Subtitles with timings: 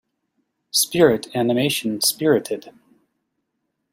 [0.71, 2.73] Spirit animation Spirited.